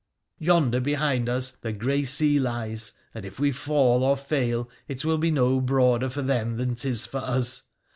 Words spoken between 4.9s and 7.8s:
will be no broader for them than 'tis for us.